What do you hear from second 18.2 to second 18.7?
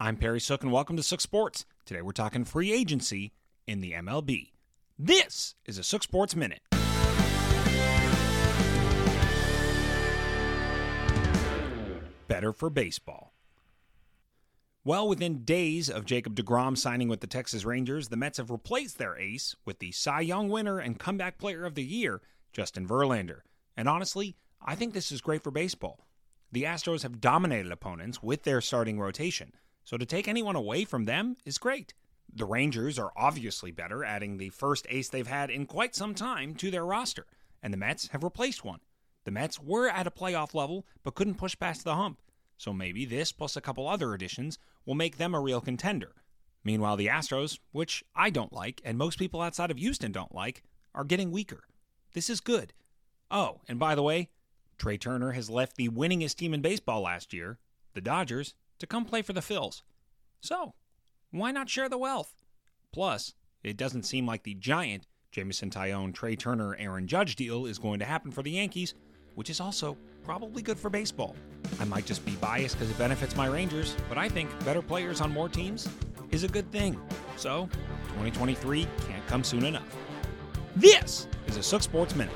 have